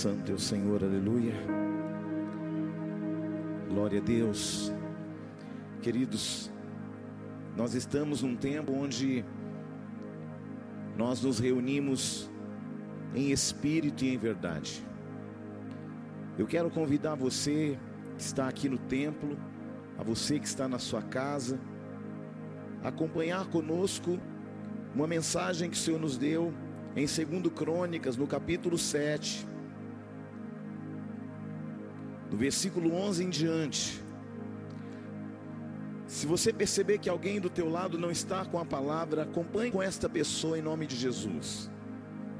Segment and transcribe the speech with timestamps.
[0.00, 1.34] Santo é o Senhor, aleluia.
[3.68, 4.72] Glória a Deus.
[5.82, 6.50] Queridos,
[7.54, 9.22] nós estamos num tempo onde
[10.96, 12.30] nós nos reunimos
[13.14, 14.82] em espírito e em verdade.
[16.38, 17.78] Eu quero convidar você
[18.16, 19.36] que está aqui no templo,
[19.98, 21.60] a você que está na sua casa,
[22.82, 24.18] a acompanhar conosco
[24.94, 26.54] uma mensagem que o Senhor nos deu
[26.96, 29.49] em 2 Crônicas, no capítulo 7,
[32.30, 34.00] do versículo 11 em diante.
[36.06, 39.82] Se você perceber que alguém do teu lado não está com a palavra, acompanhe com
[39.82, 41.70] esta pessoa em nome de Jesus.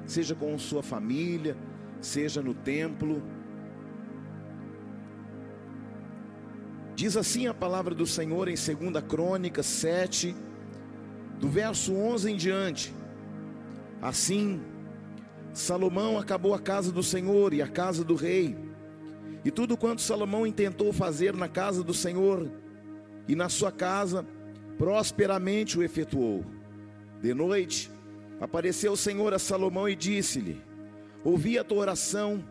[0.07, 1.57] Seja com sua família,
[2.01, 3.23] seja no templo.
[6.97, 10.35] Diz assim a palavra do Senhor em 2 Crônicas 7,
[11.39, 12.95] do verso 11 em diante.
[14.03, 14.61] Assim,
[15.53, 18.57] Salomão acabou a casa do Senhor e a casa do rei,
[19.45, 22.51] e tudo quanto Salomão intentou fazer na casa do Senhor
[23.27, 24.27] e na sua casa,
[24.77, 26.45] prosperamente o efetuou.
[27.23, 27.91] De noite,
[28.41, 30.61] apareceu o Senhor a Salomão e disse-lhe:
[31.25, 32.45] Ouvi a tua oração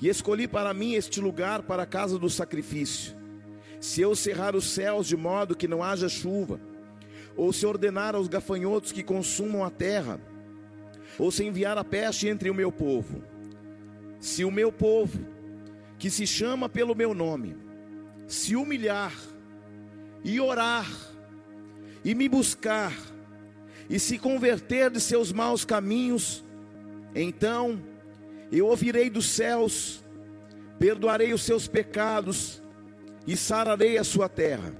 [0.00, 3.14] e escolhi para mim este lugar para a casa do sacrifício.
[3.80, 6.60] Se eu cerrar os céus de modo que não haja chuva,
[7.36, 10.18] ou se ordenar aos gafanhotos que consumam a terra,
[11.18, 13.22] ou se enviar a peste entre o meu povo.
[14.18, 15.18] Se o meu povo,
[15.98, 17.56] que se chama pelo meu nome,
[18.26, 19.14] se humilhar
[20.24, 20.90] e orar
[22.04, 22.92] e me buscar
[23.88, 26.44] e se converter de seus maus caminhos,
[27.14, 27.80] então
[28.50, 30.04] eu ouvirei dos céus,
[30.78, 32.62] perdoarei os seus pecados
[33.26, 34.72] e sararei a sua terra.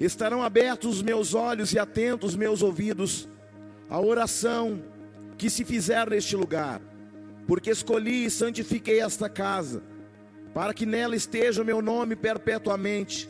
[0.00, 3.28] Estarão abertos os meus olhos e atentos os meus ouvidos
[3.90, 4.82] à oração
[5.36, 6.80] que se fizer neste lugar,
[7.46, 9.82] porque escolhi e santifiquei esta casa,
[10.58, 13.28] para que nela esteja o meu nome perpetuamente,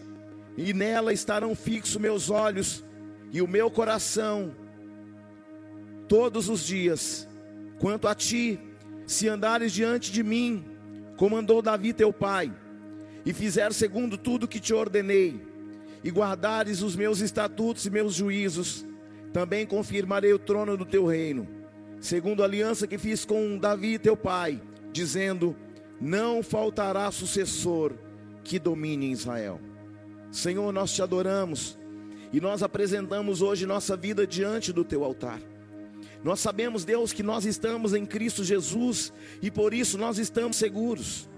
[0.56, 2.82] e nela estarão fixos meus olhos
[3.30, 4.56] e o meu coração
[6.08, 7.28] todos os dias.
[7.78, 8.58] Quanto a ti,
[9.06, 10.64] se andares diante de mim,
[11.18, 12.50] como andou Davi teu pai,
[13.26, 15.38] e fizer segundo tudo que te ordenei,
[16.02, 18.86] e guardares os meus estatutos e meus juízos,
[19.34, 21.46] também confirmarei o trono do teu reino
[22.00, 25.54] segundo a aliança que fiz com Davi teu pai, dizendo:
[26.00, 27.92] Não faltará sucessor
[28.44, 29.60] que domine Israel.
[30.30, 31.78] Senhor, nós te adoramos
[32.32, 35.40] e nós apresentamos hoje nossa vida diante do teu altar.
[36.22, 41.28] Nós sabemos, Deus, que nós estamos em Cristo Jesus e por isso nós estamos seguros.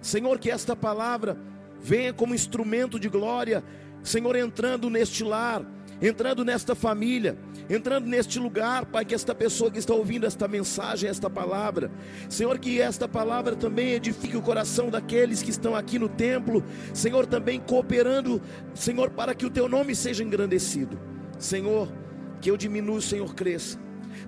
[0.00, 1.36] Senhor, que esta palavra
[1.80, 3.64] venha como instrumento de glória,
[4.02, 5.64] Senhor, entrando neste lar,
[6.00, 7.36] entrando nesta família,
[7.68, 11.90] entrando neste lugar, Pai, que esta pessoa que está ouvindo esta mensagem, esta palavra,
[12.28, 17.26] Senhor, que esta palavra também edifique o coração daqueles que estão aqui no templo, Senhor,
[17.26, 18.40] também cooperando,
[18.74, 20.98] Senhor, para que o teu nome seja engrandecido,
[21.38, 21.92] Senhor,
[22.40, 23.78] que eu diminua, Senhor cresça.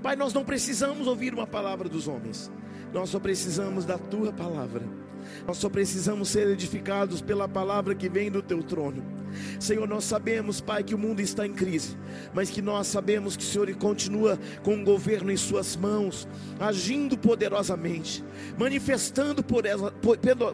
[0.03, 2.51] Pai, nós não precisamos ouvir uma palavra dos homens,
[2.93, 4.98] nós só precisamos da tua palavra.
[5.47, 9.03] Nós só precisamos ser edificados pela palavra que vem do teu trono.
[9.61, 11.97] Senhor, nós sabemos, Pai, que o mundo está em crise,
[12.33, 16.27] mas que nós sabemos que o Senhor continua com o governo em Suas mãos,
[16.59, 18.25] agindo poderosamente,
[18.59, 19.45] manifestando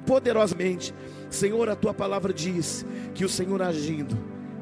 [0.07, 0.93] poderosamente.
[1.31, 4.19] Senhor, a tua palavra diz que o Senhor agindo,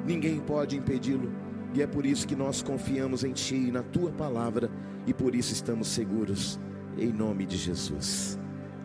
[0.06, 1.32] ninguém pode impedi-lo,
[1.74, 4.70] e é por isso que nós confiamos em Ti e na tua palavra,
[5.06, 6.60] e por isso estamos seguros,
[6.98, 8.38] em nome de Jesus.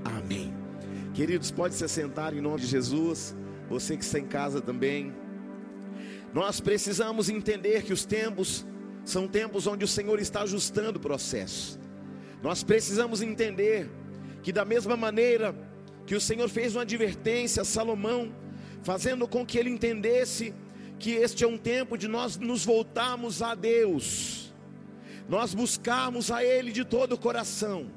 [0.06, 0.57] Amém.
[1.18, 3.36] Queridos, pode se sentar em nome de Jesus.
[3.68, 5.12] Você que está em casa também.
[6.32, 8.64] Nós precisamos entender que os tempos
[9.04, 11.80] são tempos onde o Senhor está ajustando o processo.
[12.44, 13.90] Nós precisamos entender
[14.44, 15.56] que, da mesma maneira
[16.06, 18.32] que o Senhor fez uma advertência a Salomão,
[18.84, 20.54] fazendo com que ele entendesse
[21.00, 24.54] que este é um tempo de nós nos voltarmos a Deus,
[25.28, 27.92] nós buscarmos a Ele de todo o coração.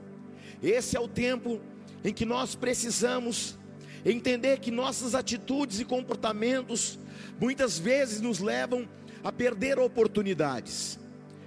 [0.62, 1.60] Esse é o tempo
[2.04, 3.58] em que nós precisamos
[4.04, 6.98] entender que nossas atitudes e comportamentos
[7.38, 8.88] muitas vezes nos levam
[9.22, 10.98] a perder oportunidades.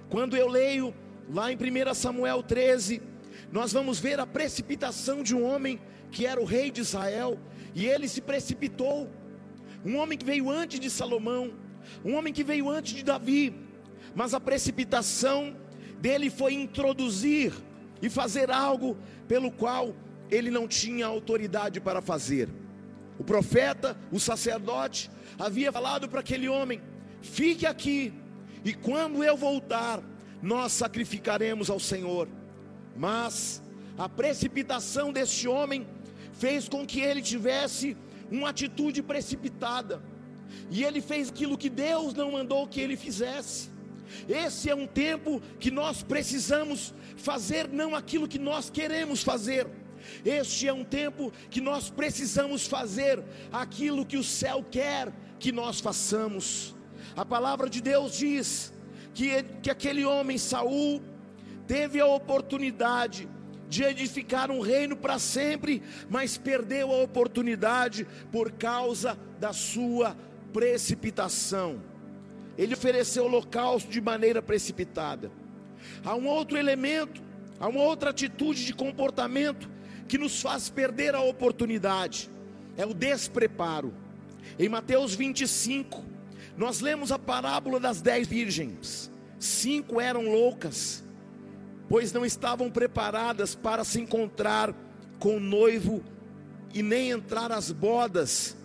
[0.08, 0.94] Quando eu leio
[1.28, 3.02] lá em 1 Samuel 13,
[3.50, 5.80] nós vamos ver a precipitação de um homem
[6.10, 7.38] que era o rei de Israel,
[7.74, 9.10] e ele se precipitou.
[9.84, 11.52] Um homem que veio antes de Salomão,
[12.04, 13.52] um homem que veio antes de Davi,
[14.14, 15.56] mas a precipitação
[16.00, 17.52] dele foi introduzir
[18.00, 18.96] e fazer algo
[19.26, 19.94] pelo qual
[20.30, 22.48] ele não tinha autoridade para fazer.
[23.18, 26.80] O profeta, o sacerdote, havia falado para aquele homem:
[27.22, 28.12] fique aqui,
[28.64, 30.02] e quando eu voltar,
[30.42, 32.28] nós sacrificaremos ao Senhor.
[32.96, 33.62] Mas
[33.96, 35.86] A precipitação deste homem
[36.32, 37.96] fez com que ele tivesse
[38.30, 40.02] uma atitude precipitada.
[40.70, 43.70] E ele fez aquilo que Deus não mandou que ele fizesse.
[44.28, 49.66] Esse é um tempo que nós precisamos fazer não aquilo que nós queremos fazer.
[50.24, 53.22] Este é um tempo que nós precisamos fazer
[53.52, 56.74] aquilo que o céu quer que nós façamos.
[57.16, 58.72] A palavra de Deus diz
[59.12, 61.02] que, que aquele homem, Saul,
[61.66, 63.28] teve a oportunidade
[63.68, 70.16] de edificar um reino para sempre, mas perdeu a oportunidade por causa da sua
[70.52, 71.82] precipitação.
[72.56, 75.30] Ele ofereceu holocausto de maneira precipitada.
[76.04, 77.22] Há um outro elemento,
[77.58, 79.68] há uma outra atitude de comportamento
[80.08, 82.30] que nos faz perder a oportunidade,
[82.76, 83.92] é o despreparo.
[84.58, 86.04] Em Mateus 25,
[86.56, 89.10] nós lemos a parábola das dez virgens.
[89.38, 91.02] Cinco eram loucas,
[91.88, 94.74] pois não estavam preparadas para se encontrar
[95.18, 96.02] com o noivo
[96.72, 98.56] e nem entrar às bodas.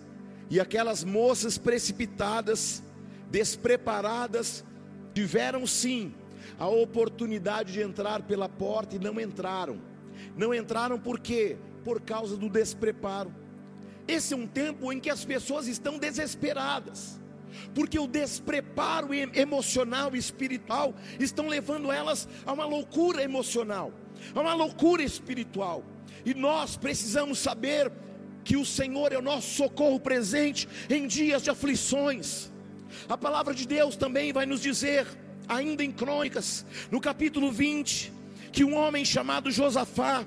[0.48, 2.82] E aquelas moças precipitadas,
[3.30, 4.64] despreparadas,
[5.14, 6.12] tiveram sim
[6.58, 9.89] a oportunidade de entrar pela porta e não entraram.
[10.36, 11.56] Não entraram por quê?
[11.84, 13.34] Por causa do despreparo.
[14.06, 17.20] Esse é um tempo em que as pessoas estão desesperadas,
[17.74, 23.92] porque o despreparo emocional e espiritual estão levando elas a uma loucura emocional,
[24.34, 25.84] a uma loucura espiritual.
[26.24, 27.92] E nós precisamos saber
[28.42, 32.50] que o Senhor é o nosso socorro presente em dias de aflições.
[33.08, 35.06] A palavra de Deus também vai nos dizer,
[35.46, 38.12] ainda em Crônicas, no capítulo 20,
[38.52, 40.24] que um homem chamado Josafá,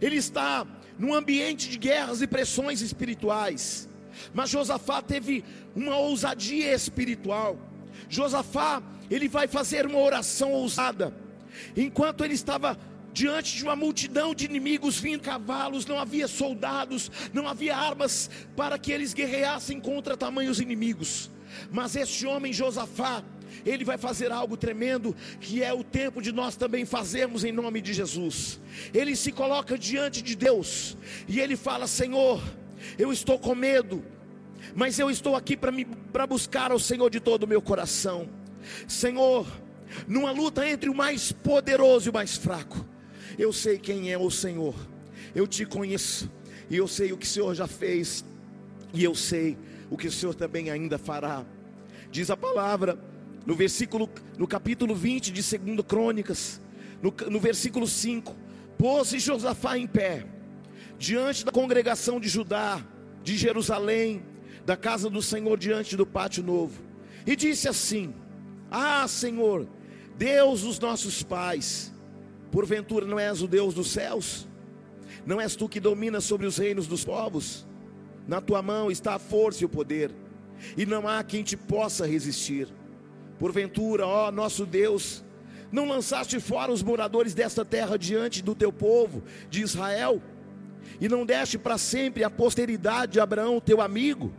[0.00, 0.66] ele está
[0.98, 3.88] num ambiente de guerras e pressões espirituais.
[4.32, 7.58] Mas Josafá teve uma ousadia espiritual.
[8.08, 11.14] Josafá, ele vai fazer uma oração ousada.
[11.76, 12.78] Enquanto ele estava
[13.12, 18.76] diante de uma multidão de inimigos vindo cavalos, não havia soldados, não havia armas para
[18.78, 21.30] que eles guerreassem contra tamanhos inimigos.
[21.70, 23.22] Mas este homem Josafá,
[23.64, 27.80] ele vai fazer algo tremendo, que é o tempo de nós também fazermos em nome
[27.80, 28.60] de Jesus.
[28.92, 30.96] Ele se coloca diante de Deus
[31.28, 32.42] e ele fala: Senhor,
[32.98, 34.04] eu estou com medo,
[34.74, 38.28] mas eu estou aqui para buscar ao Senhor de todo o meu coração.
[38.88, 39.46] Senhor,
[40.06, 42.84] numa luta entre o mais poderoso e o mais fraco,
[43.38, 44.74] eu sei quem é o Senhor,
[45.34, 46.30] eu te conheço,
[46.70, 48.24] e eu sei o que o Senhor já fez,
[48.92, 49.56] e eu sei
[49.94, 51.44] o que o Senhor também ainda fará.
[52.10, 52.98] Diz a palavra
[53.46, 56.60] no versículo, no capítulo 20 de 2 Crônicas,
[57.00, 58.34] no, no versículo 5:
[58.76, 60.26] Pôs-se Josafá em pé,
[60.98, 62.84] diante da congregação de Judá,
[63.22, 64.24] de Jerusalém,
[64.66, 66.82] da casa do Senhor, diante do pátio novo,
[67.24, 68.12] e disse assim:
[68.70, 69.68] Ah, Senhor,
[70.18, 71.94] Deus dos nossos pais,
[72.50, 74.48] porventura não és o Deus dos céus?
[75.24, 77.64] Não és tu que dominas sobre os reinos dos povos?
[78.26, 80.10] Na tua mão está a força e o poder,
[80.76, 82.68] e não há quem te possa resistir.
[83.38, 85.24] Porventura, ó nosso Deus,
[85.70, 90.22] não lançaste fora os moradores desta terra diante do teu povo de Israel,
[91.00, 94.32] e não deste para sempre a posteridade de Abraão, teu amigo.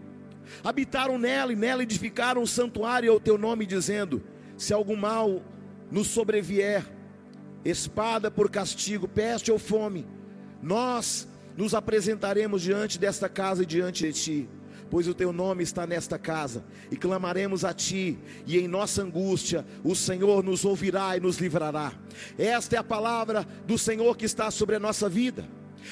[0.63, 4.23] Habitaram nela e nela edificaram um santuário ao teu nome, dizendo:
[4.57, 5.41] Se algum mal
[5.91, 6.85] nos sobrevier,
[7.63, 10.05] espada por castigo, peste ou fome,
[10.61, 14.49] nós nos apresentaremos diante desta casa e diante de ti
[14.89, 19.65] pois o teu nome está nesta casa, e clamaremos a ti, e em nossa angústia
[19.83, 21.91] o Senhor nos ouvirá e nos livrará.
[22.37, 25.47] Esta é a palavra do Senhor que está sobre a nossa vida.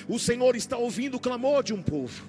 [0.07, 2.23] O Senhor está ouvindo o clamor de um povo,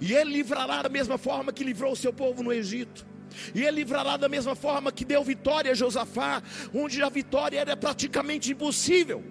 [0.00, 3.06] e Ele livrará da mesma forma que livrou o seu povo no Egito.
[3.54, 6.42] E ele livrará da mesma forma que deu vitória a Josafá,
[6.74, 9.22] onde a vitória era praticamente impossível.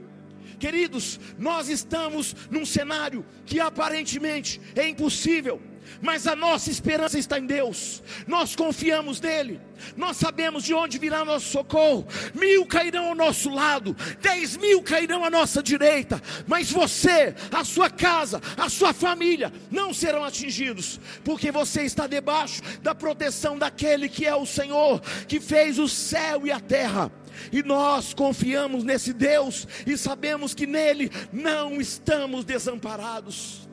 [0.59, 5.61] Queridos, nós estamos num cenário que aparentemente é impossível,
[6.01, 9.59] mas a nossa esperança está em Deus, nós confiamos nele,
[9.95, 12.05] nós sabemos de onde virá nosso socorro.
[12.33, 17.89] Mil cairão ao nosso lado, dez mil cairão à nossa direita, mas você, a sua
[17.89, 24.25] casa, a sua família não serão atingidos, porque você está debaixo da proteção daquele que
[24.25, 27.11] é o Senhor, que fez o céu e a terra.
[27.51, 33.69] E nós confiamos nesse Deus e sabemos que nele não estamos desamparados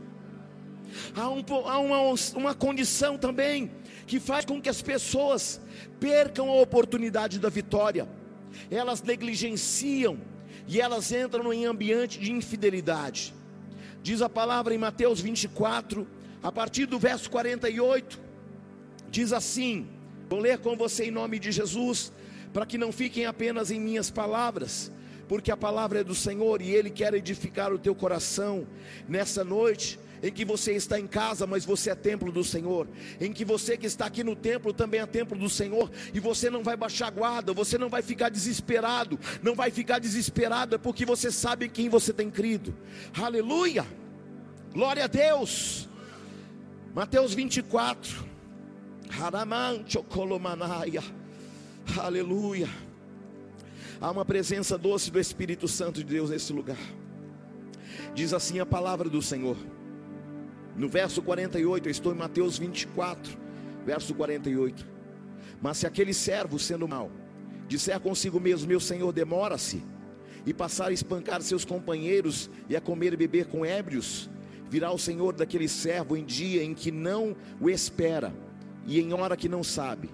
[1.14, 3.70] há, um, há uma, uma condição também
[4.06, 5.61] que faz com que as pessoas
[5.99, 8.08] percam a oportunidade da vitória,
[8.70, 10.18] elas negligenciam
[10.68, 13.35] e elas entram em ambiente de infidelidade.
[14.02, 16.06] Diz a palavra em Mateus 24,
[16.42, 18.20] a partir do verso 48,
[19.11, 19.88] diz assim:
[20.28, 22.12] Vou ler com você em nome de Jesus,
[22.53, 24.93] para que não fiquem apenas em minhas palavras,
[25.29, 28.67] porque a palavra é do Senhor e Ele quer edificar o teu coração
[29.09, 32.88] nessa noite em que você está em casa, mas você é templo do Senhor,
[33.21, 36.50] em que você que está aqui no templo também é templo do Senhor, e você
[36.50, 41.31] não vai baixar guarda, você não vai ficar desesperado, não vai ficar desesperada, porque você
[41.31, 42.75] sabe quem você tem crido,
[43.19, 43.87] aleluia,
[44.73, 45.88] glória a Deus,
[46.95, 48.25] Mateus 24,
[51.99, 52.69] aleluia,
[54.00, 56.78] há uma presença doce do Espírito Santo de Deus nesse lugar.
[58.14, 59.57] Diz assim a palavra do Senhor.
[60.76, 63.37] No verso 48, eu estou em Mateus 24,
[63.85, 64.87] verso 48.
[65.61, 67.11] Mas se aquele servo, sendo mau,
[67.66, 69.83] disser consigo mesmo: Meu senhor demora-se,
[70.45, 74.31] e passar a espancar seus companheiros e a comer e beber com ébrios,
[74.69, 78.35] virá o senhor daquele servo em dia em que não o espera
[78.87, 80.11] e em hora que não sabe,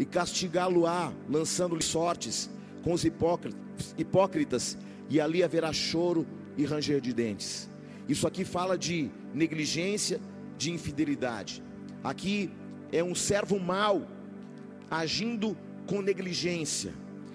[0.00, 2.48] e castigá-lo-á, lançando-lhe sortes
[2.82, 4.78] com os hipócritas,
[5.10, 6.26] e ali haverá choro
[6.56, 7.68] e ranger de dentes.
[8.08, 10.18] Isso aqui fala de negligência,
[10.56, 11.62] de infidelidade.
[12.02, 12.50] Aqui
[12.90, 14.08] é um servo mau
[14.90, 15.54] agindo
[15.86, 16.94] com negligência,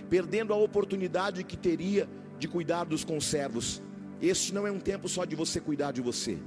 [0.10, 3.80] perdendo a oportunidade que teria de cuidar dos conservos.
[4.20, 6.40] Este não é um tempo só de você cuidar de você.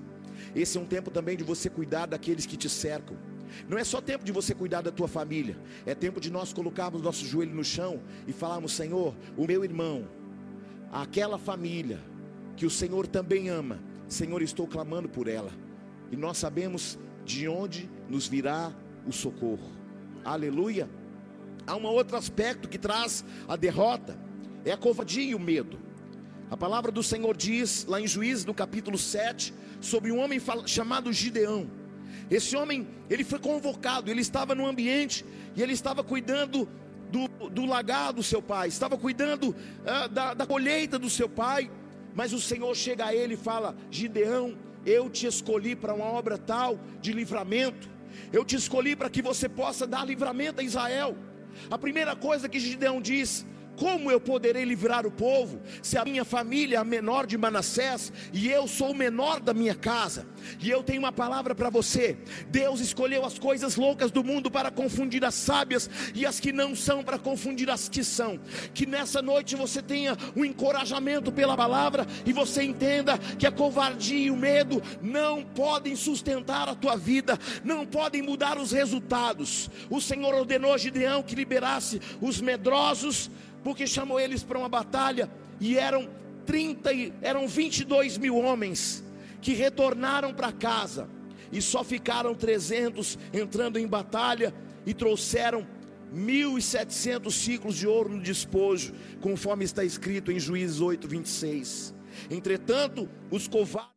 [0.53, 3.17] Esse é um tempo também de você cuidar daqueles que te cercam.
[3.69, 7.03] Não é só tempo de você cuidar da tua família, é tempo de nós colocarmos
[7.03, 10.09] nosso joelho no chão e falarmos: Senhor, o meu irmão,
[10.93, 12.01] aquela família
[12.57, 15.51] que o Senhor também ama, Senhor, estou clamando por ela.
[16.11, 18.73] E nós sabemos de onde nos virá
[19.07, 19.71] o socorro.
[20.25, 20.89] Aleluia.
[21.67, 24.19] Há um outro aspecto que traz a derrota,
[24.65, 25.79] é a covardia e o medo.
[26.51, 31.13] A palavra do Senhor diz, lá em Juízes, no capítulo 7, sobre um homem chamado
[31.13, 31.71] Gideão.
[32.31, 35.25] Esse homem, ele foi convocado, ele estava no ambiente
[35.57, 36.69] e ele estava cuidando
[37.11, 39.55] do, do lagar do seu pai, estava cuidando
[39.87, 41.71] ah, da, da colheita do seu pai.
[42.15, 46.37] Mas o Senhor chega a ele e fala: Gideão, eu te escolhi para uma obra
[46.39, 47.89] tal de livramento.
[48.33, 51.17] Eu te escolhi para que você possa dar livramento a Israel.
[51.71, 53.47] A primeira coisa que Gideão diz:
[53.79, 58.13] como eu poderei livrar o povo se a minha família é a menor de Manassés
[58.33, 60.27] e eu sou o menor da minha casa?
[60.61, 62.19] E eu tenho uma palavra para você:
[62.49, 66.75] Deus escolheu as coisas loucas do mundo para confundir as sábias e as que não
[66.75, 68.41] são para confundir as que são.
[68.75, 74.27] Que nessa noite você tenha um encorajamento pela palavra e você entenda que a covardia
[74.27, 79.71] e o medo não podem sustentar a tua vida, não podem mudar os resultados.
[79.89, 83.31] O Senhor ordenou a Gideão que liberasse os medrosos
[83.63, 86.09] porque chamou eles para uma batalha e eram
[86.47, 86.91] 30,
[87.23, 89.05] eram 22 mil homens
[89.41, 91.09] que retornaram para casa
[91.53, 94.55] e só ficaram 300 entrando em batalha
[94.87, 95.67] e trouxeram
[96.15, 101.95] 1.700 ciclos de ouro no despojo, conforme está escrito em Juízes 8, 26.
[102.31, 103.93] Entretanto, os covardes.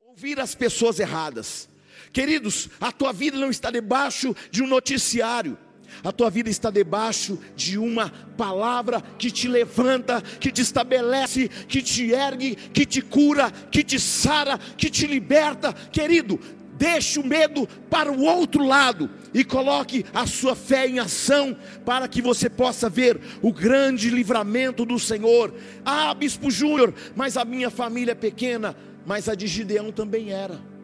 [0.00, 1.68] Ouvir as pessoas erradas.
[2.12, 5.58] Queridos, a tua vida não está debaixo de um noticiário.
[6.02, 11.82] A tua vida está debaixo de uma palavra que te levanta, que te estabelece, que
[11.82, 15.72] te ergue, que te cura, que te sara, que te liberta.
[15.72, 16.38] Querido,
[16.76, 22.06] deixe o medo para o outro lado e coloque a sua fé em ação para
[22.06, 25.54] que você possa ver o grande livramento do Senhor.
[25.84, 30.75] Ah, Bispo Júnior, mas a minha família é pequena, mas a de Gideão também era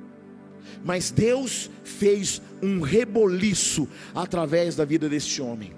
[0.84, 5.72] mas Deus fez um reboliço através da vida deste homem.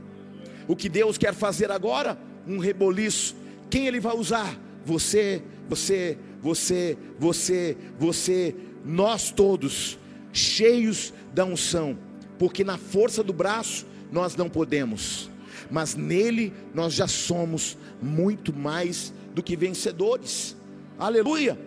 [0.67, 2.19] O que Deus quer fazer agora?
[2.47, 3.37] Um reboliço.
[3.71, 4.59] Quem Ele vai usar?
[4.85, 9.99] Você, você, você, você, você, nós todos,
[10.33, 11.99] cheios da unção,
[12.39, 15.31] porque na força do braço nós não podemos,
[15.71, 20.57] mas nele nós já somos muito mais do que vencedores.
[20.99, 21.59] Aleluia!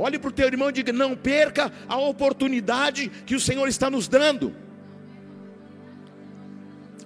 [0.00, 3.90] Olhe para o teu irmão e diga: não perca a oportunidade que o Senhor está
[3.90, 4.54] nos dando.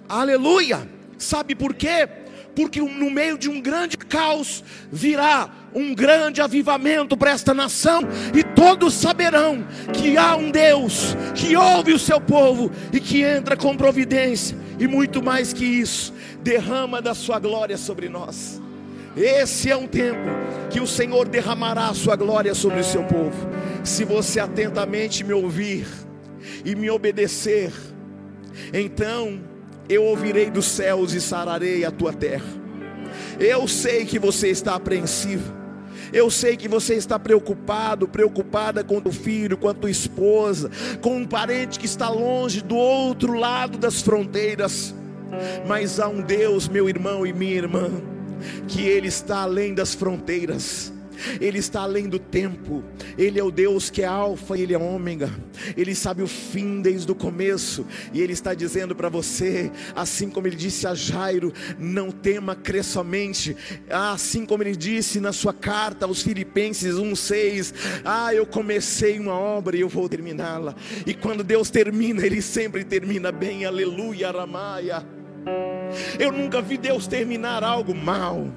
[0.07, 0.89] Aleluia!
[1.17, 2.07] Sabe por quê?
[2.55, 8.01] Porque no meio de um grande caos virá um grande avivamento para esta nação,
[8.33, 13.57] e todos saberão que há um Deus que ouve o seu povo e que entra
[13.57, 18.61] com providência, e muito mais que isso, derrama da sua glória sobre nós.
[19.15, 20.19] Esse é um tempo
[20.69, 23.47] que o Senhor derramará a sua glória sobre o seu povo.
[23.83, 25.87] Se você atentamente me ouvir
[26.65, 27.71] e me obedecer,
[28.73, 29.39] então
[29.87, 32.45] eu ouvirei dos céus e sararei a tua terra.
[33.39, 35.53] Eu sei que você está apreensivo.
[36.11, 40.69] Eu sei que você está preocupado, preocupada com o filho, com a tua esposa,
[41.01, 44.93] com um parente que está longe do outro lado das fronteiras.
[45.67, 47.89] Mas há um Deus, meu irmão e minha irmã,
[48.67, 50.93] que Ele está além das fronteiras.
[51.39, 52.83] Ele está além do tempo,
[53.17, 55.31] Ele é o Deus que é Alfa e Ele é Ômega,
[55.75, 60.47] Ele sabe o fim desde o começo, e Ele está dizendo para você, assim como
[60.47, 63.55] Ele disse a Jairo: não tema, crê somente,
[63.89, 67.73] assim como Ele disse na sua carta aos Filipenses 1,6:
[68.03, 70.75] Ah, eu comecei uma obra e eu vou terminá-la,
[71.05, 75.24] e quando Deus termina, Ele sempre termina bem, aleluia, Ramaia.
[76.19, 78.47] Eu nunca vi Deus terminar algo mal.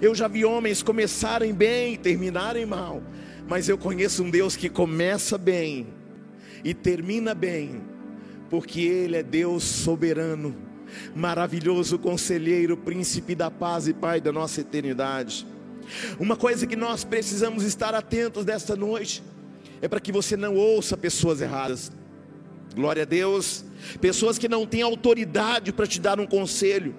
[0.00, 3.02] Eu já vi homens começarem bem e terminarem mal,
[3.48, 5.88] mas eu conheço um Deus que começa bem
[6.62, 7.82] e termina bem,
[8.48, 10.56] porque Ele é Deus soberano,
[11.14, 15.46] maravilhoso conselheiro, príncipe da paz e pai da nossa eternidade.
[16.18, 19.22] Uma coisa que nós precisamos estar atentos desta noite
[19.82, 21.92] é para que você não ouça pessoas erradas.
[22.74, 23.64] Glória a Deus,
[24.00, 26.94] pessoas que não têm autoridade para te dar um conselho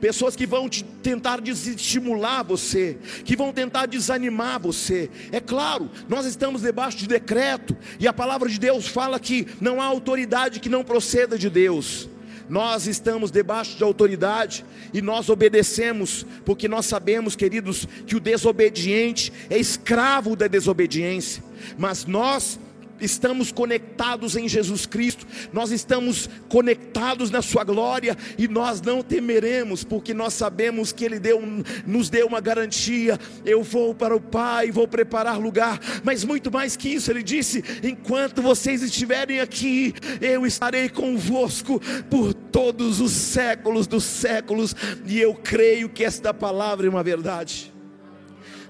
[0.00, 5.10] pessoas que vão te tentar desestimular você, que vão tentar desanimar você.
[5.32, 9.80] É claro, nós estamos debaixo de decreto, e a palavra de Deus fala que não
[9.80, 12.08] há autoridade que não proceda de Deus.
[12.48, 19.32] Nós estamos debaixo de autoridade e nós obedecemos, porque nós sabemos, queridos, que o desobediente
[19.48, 21.44] é escravo da desobediência,
[21.78, 22.58] mas nós
[23.00, 29.84] estamos conectados em Jesus Cristo, nós estamos conectados na Sua glória e nós não temeremos,
[29.84, 31.42] porque nós sabemos que Ele deu,
[31.86, 33.18] nos deu uma garantia.
[33.44, 37.62] Eu vou para o Pai, vou preparar lugar, mas muito mais que isso, Ele disse:
[37.82, 44.74] enquanto vocês estiverem aqui, eu estarei convosco por todos os séculos dos séculos,
[45.06, 47.72] e eu creio que esta palavra é uma verdade.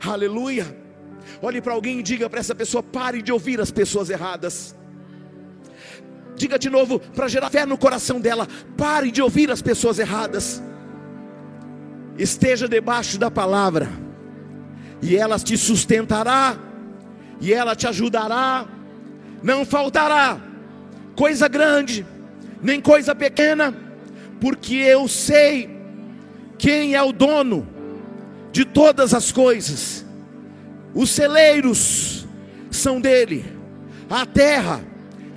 [0.00, 0.79] Aleluia.
[1.42, 4.74] Olhe para alguém e diga para essa pessoa: pare de ouvir as pessoas erradas.
[6.36, 10.62] Diga de novo, para gerar fé no coração dela: pare de ouvir as pessoas erradas.
[12.18, 13.88] Esteja debaixo da palavra,
[15.00, 16.58] e ela te sustentará,
[17.40, 18.66] e ela te ajudará.
[19.42, 20.38] Não faltará
[21.16, 22.06] coisa grande,
[22.62, 23.74] nem coisa pequena,
[24.38, 25.70] porque eu sei
[26.58, 27.66] quem é o dono
[28.52, 30.04] de todas as coisas
[30.94, 32.26] os celeiros
[32.70, 33.44] são dele,
[34.08, 34.84] a terra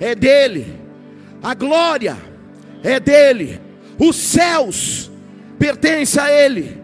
[0.00, 0.80] é dele,
[1.42, 2.16] a glória
[2.82, 3.60] é dele,
[3.98, 5.10] os céus
[5.58, 6.82] pertencem a ele,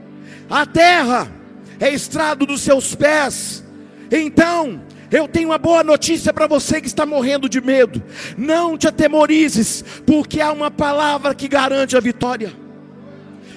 [0.49, 1.31] a terra
[1.79, 3.65] é estrado dos seus pés.
[4.11, 8.03] Então, eu tenho uma boa notícia para você que está morrendo de medo.
[8.37, 12.53] Não te atemorizes, porque há uma palavra que garante a vitória.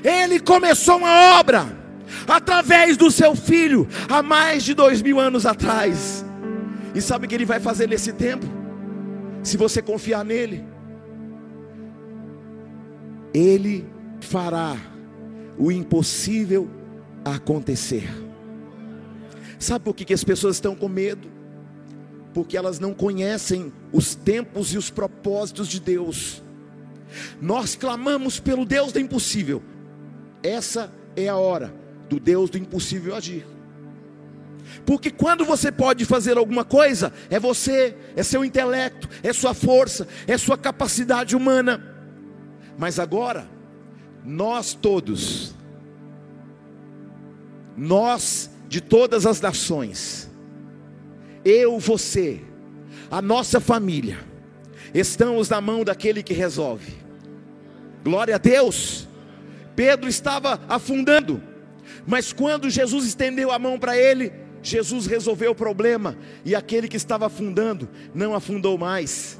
[0.03, 1.82] Ele começou uma obra
[2.27, 6.25] através do seu filho, há mais de dois mil anos atrás.
[6.95, 8.45] E sabe o que ele vai fazer nesse tempo?
[9.41, 10.63] Se você confiar nele,
[13.33, 13.85] ele
[14.21, 14.77] fará
[15.57, 16.69] o impossível
[17.25, 18.09] acontecer.
[19.59, 21.31] Sabe por que, as pessoas estão com medo?
[22.33, 26.43] Porque elas não conhecem os tempos e os propósitos de Deus.
[27.41, 29.61] Nós clamamos pelo Deus do impossível.
[30.41, 31.82] Essa é a hora
[32.13, 33.45] do Deus do impossível agir.
[34.85, 40.07] Porque quando você pode fazer alguma coisa, é você, é seu intelecto, é sua força,
[40.27, 41.83] é sua capacidade humana.
[42.77, 43.47] Mas agora,
[44.23, 45.55] nós todos,
[47.75, 50.29] nós de todas as nações,
[51.43, 52.41] eu, você,
[53.09, 54.19] a nossa família,
[54.93, 56.93] estamos na mão daquele que resolve.
[58.03, 59.07] Glória a Deus.
[59.75, 61.52] Pedro estava afundando
[62.05, 66.97] mas quando Jesus estendeu a mão para ele, Jesus resolveu o problema, e aquele que
[66.97, 69.39] estava afundando não afundou mais.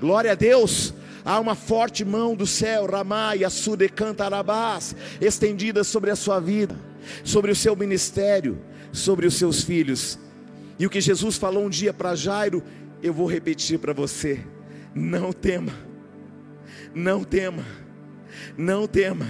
[0.00, 0.92] Glória a Deus.
[1.24, 6.74] Há uma forte mão do céu, Ramai, Assude Cantarabás, estendida sobre a sua vida,
[7.22, 8.58] sobre o seu ministério,
[8.92, 10.18] sobre os seus filhos.
[10.78, 12.62] E o que Jesus falou um dia para Jairo,
[13.02, 14.40] eu vou repetir para você:
[14.94, 15.72] não tema,
[16.94, 17.64] não tema,
[18.56, 19.26] não tema,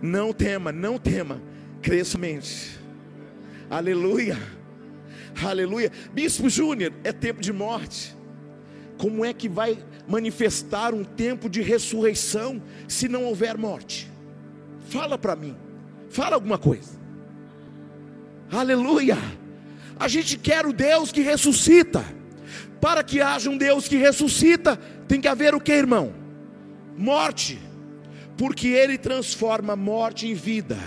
[0.00, 1.49] não tema, não tema
[1.82, 2.78] Crê somente.
[3.70, 4.38] Aleluia.
[5.42, 5.90] Aleluia.
[6.12, 8.14] Bispo Júnior, é tempo de morte.
[8.98, 14.10] Como é que vai manifestar um tempo de ressurreição se não houver morte?
[14.88, 15.56] Fala para mim.
[16.10, 16.98] Fala alguma coisa.
[18.50, 19.16] Aleluia.
[19.98, 22.04] A gente quer o Deus que ressuscita.
[22.80, 26.12] Para que haja um Deus que ressuscita, tem que haver o que, irmão?
[26.96, 27.58] Morte.
[28.36, 30.78] Porque ele transforma morte em vida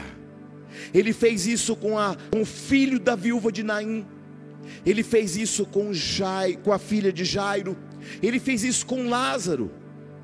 [0.93, 4.05] Ele fez isso com, a, com o filho da viúva de Naim.
[4.85, 7.77] Ele fez isso com, Jai, com a filha de Jairo.
[8.21, 9.71] Ele fez isso com Lázaro.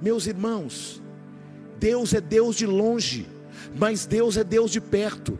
[0.01, 1.01] Meus irmãos,
[1.79, 3.27] Deus é Deus de longe,
[3.75, 5.37] mas Deus é Deus de perto.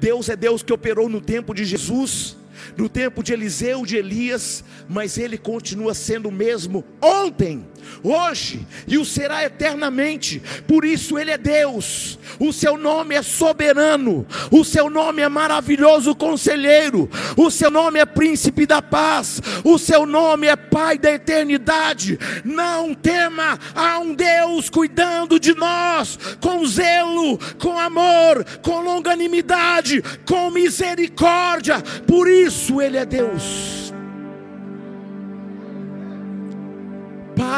[0.00, 2.36] Deus é Deus que operou no tempo de Jesus,
[2.76, 7.66] no tempo de Eliseu, de Elias, mas ele continua sendo o mesmo ontem,
[8.02, 10.42] hoje e o será eternamente.
[10.66, 12.18] Por isso ele é Deus.
[12.38, 18.06] O seu nome é soberano, o seu nome é maravilhoso conselheiro, o seu nome é
[18.06, 22.18] príncipe da paz, o seu nome é pai da eternidade.
[22.44, 30.50] Não tema, há um Deus cuidando de nós com zelo, com amor, com longanimidade, com
[30.50, 31.80] misericórdia.
[32.06, 33.77] Por isso ele é Deus.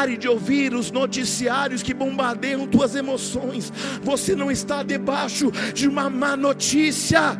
[0.01, 3.71] Pare de ouvir os noticiários que bombardeiam tuas emoções.
[4.01, 7.39] Você não está debaixo de uma má notícia.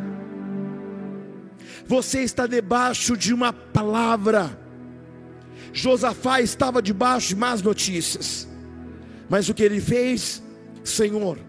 [1.88, 4.56] Você está debaixo de uma palavra.
[5.72, 8.46] Josafá estava debaixo de más notícias.
[9.28, 10.40] Mas o que ele fez,
[10.84, 11.40] Senhor,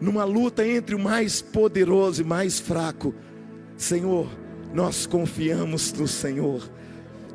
[0.00, 3.14] numa luta entre o mais poderoso e mais fraco,
[3.76, 4.26] Senhor,
[4.72, 6.66] nós confiamos no Senhor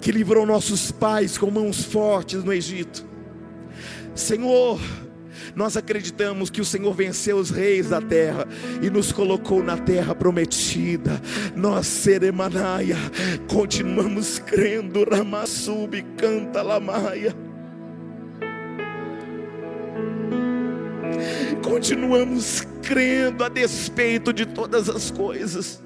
[0.01, 3.10] que livrou nossos pais com mãos fortes no Egito.
[4.13, 4.79] Senhor,
[5.55, 8.47] nós acreditamos que o Senhor venceu os reis da terra
[8.81, 11.21] e nos colocou na terra prometida.
[11.55, 12.97] Nós, Seremanaia,
[13.47, 17.35] continuamos crendo, Ramassub, canta Lamaia.
[21.63, 25.81] Continuamos crendo a despeito de todas as coisas.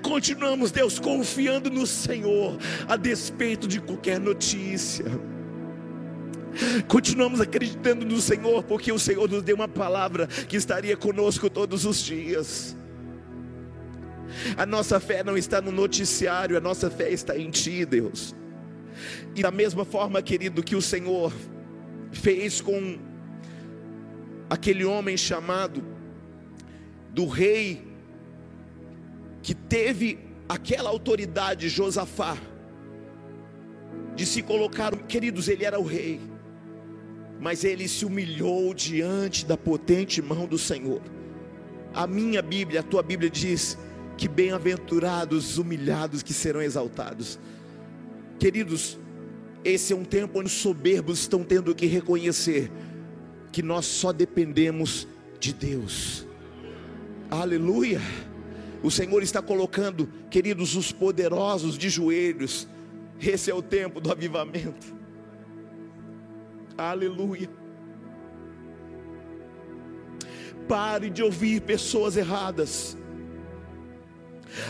[0.00, 5.04] Continuamos, Deus, confiando no Senhor, a despeito de qualquer notícia.
[6.86, 11.84] Continuamos acreditando no Senhor, porque o Senhor nos deu uma palavra que estaria conosco todos
[11.84, 12.76] os dias.
[14.56, 18.34] A nossa fé não está no noticiário, a nossa fé está em Ti, Deus.
[19.34, 21.32] E da mesma forma, querido, que o Senhor
[22.10, 22.98] fez com
[24.48, 25.82] aquele homem chamado
[27.10, 27.82] do rei
[29.42, 32.36] que teve aquela autoridade, Josafá,
[34.14, 36.20] de se colocar, queridos, ele era o rei,
[37.42, 41.02] mas ele se humilhou diante da potente mão do Senhor.
[41.92, 43.76] A minha Bíblia, a tua Bíblia diz
[44.16, 47.40] que bem-aventurados os humilhados que serão exaltados.
[48.38, 48.96] Queridos,
[49.64, 52.70] esse é um tempo onde os soberbos estão tendo que reconhecer
[53.50, 55.08] que nós só dependemos
[55.40, 56.24] de Deus.
[57.28, 58.00] Aleluia.
[58.84, 62.68] O Senhor está colocando, queridos, os poderosos de joelhos.
[63.20, 65.01] Esse é o tempo do avivamento.
[66.76, 67.50] Aleluia.
[70.68, 72.96] Pare de ouvir pessoas erradas.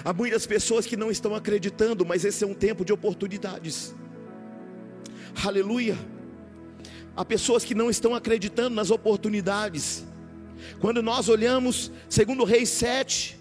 [0.04, 3.94] Há muitas pessoas que não estão acreditando, mas esse é um tempo de oportunidades.
[5.44, 5.96] Aleluia.
[7.16, 10.04] Há pessoas que não estão acreditando nas oportunidades.
[10.80, 13.38] Quando nós olhamos, segundo Reis 7,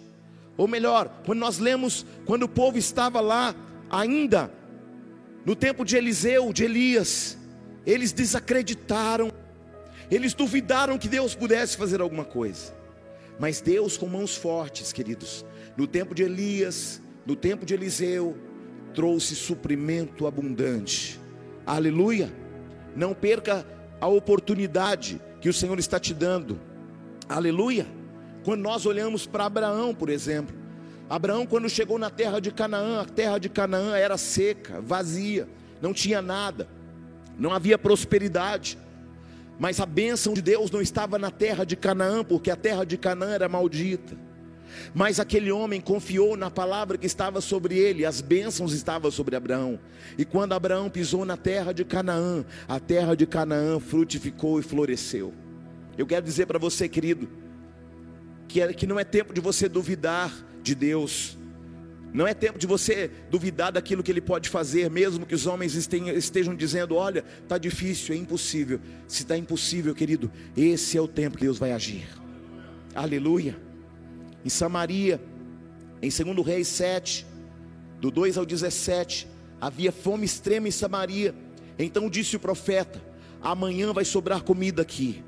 [0.58, 3.56] ou melhor, quando nós lemos, quando o povo estava lá
[3.90, 4.52] ainda,
[5.46, 7.38] no tempo de Eliseu, de Elias,
[7.86, 9.32] eles desacreditaram,
[10.10, 12.74] eles duvidaram que Deus pudesse fazer alguma coisa,
[13.40, 18.38] mas Deus, com mãos fortes, queridos, no tempo de Elias, no tempo de Eliseu,
[18.94, 21.20] trouxe suprimento abundante,
[21.66, 22.32] aleluia.
[22.96, 23.66] Não perca
[24.02, 26.60] a oportunidade que o Senhor está te dando,
[27.28, 27.88] aleluia.
[28.44, 30.56] Quando nós olhamos para Abraão, por exemplo,
[31.10, 35.48] Abraão, quando chegou na terra de Canaã, a terra de Canaã era seca, vazia,
[35.82, 36.68] não tinha nada,
[37.42, 38.78] não havia prosperidade,
[39.60, 42.98] mas a bênção de Deus não estava na terra de Canaã, porque a terra de
[42.98, 44.16] Canaã era maldita.
[44.94, 49.80] Mas aquele homem confiou na palavra que estava sobre ele, as bênçãos estavam sobre Abraão.
[50.18, 55.34] E quando Abraão pisou na terra de Canaã, a terra de Canaã frutificou e floresceu.
[55.98, 57.28] Eu quero dizer para você, querido,
[58.48, 61.38] que, é, que não é tempo de você duvidar de Deus.
[62.14, 65.76] Não é tempo de você duvidar daquilo que Ele pode fazer, mesmo que os homens
[65.76, 68.82] estejam dizendo: olha, está difícil, é impossível.
[69.08, 72.06] Se está impossível, querido, esse é o tempo que Deus vai agir.
[72.94, 73.58] Aleluia.
[74.44, 75.22] Em Samaria,
[76.02, 77.26] em 2 Reis 7,
[78.02, 79.28] do 2 ao 17,
[79.60, 81.34] havia fome extrema em Samaria.
[81.80, 83.02] Então disse o profeta:
[83.42, 85.24] amanhã vai sobrar comida aqui.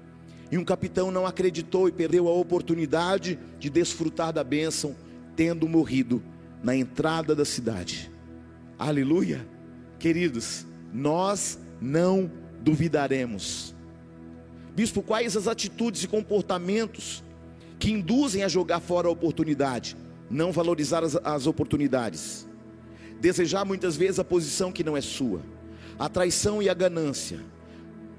[0.52, 4.96] E um capitão não acreditou e perdeu a oportunidade de desfrutar da bênção,
[5.36, 6.22] tendo morrido
[6.64, 8.10] na entrada da cidade.
[8.80, 9.46] Aleluia.
[10.00, 13.76] Queridos, nós não duvidaremos.
[14.76, 17.24] Bispo, quais as atitudes e comportamentos
[17.78, 19.98] que induzem a jogar fora a oportunidade,
[20.30, 22.48] não valorizar as, as oportunidades,
[23.20, 25.42] desejar muitas vezes a posição que não é sua,
[26.00, 27.40] a traição e a ganância.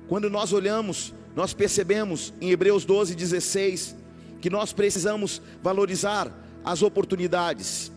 [0.06, 3.96] Quando nós olhamos, nós percebemos em Hebreus 12, 16,
[4.40, 6.30] que nós precisamos valorizar
[6.64, 7.90] as oportunidades.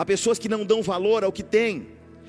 [0.00, 1.88] Há pessoas que não dão valor ao que têm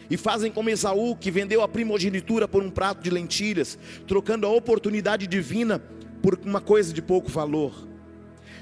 [0.10, 4.50] e fazem como Esaú, que vendeu a primogenitura por um prato de lentilhas, trocando a
[4.50, 5.82] oportunidade divina
[6.22, 7.88] por uma coisa de pouco valor.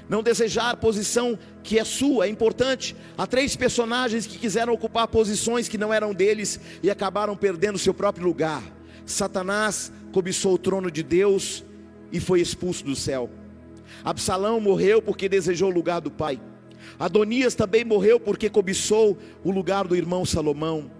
[0.08, 2.94] Não desejar posição que é sua é importante.
[3.18, 7.92] Há três personagens que quiseram ocupar posições que não eram deles e acabaram perdendo seu
[7.92, 8.62] próprio lugar.
[9.04, 11.64] Satanás cobiçou o trono de Deus
[12.12, 13.28] e foi expulso do céu.
[14.04, 16.40] Absalão morreu porque desejou o lugar do pai.
[16.98, 20.90] Adonias também morreu porque cobiçou o lugar do irmão Salomão.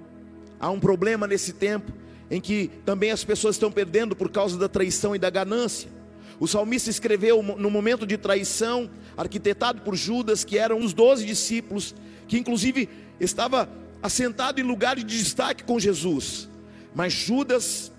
[0.58, 1.92] Há um problema nesse tempo
[2.30, 5.90] em que também as pessoas estão perdendo por causa da traição e da ganância.
[6.38, 11.26] O salmista escreveu no momento de traição, arquitetado por Judas, que era um dos doze
[11.26, 11.94] discípulos,
[12.26, 12.88] que inclusive
[13.18, 13.68] estava
[14.02, 16.48] assentado em lugar de destaque com Jesus.
[16.94, 17.92] Mas Judas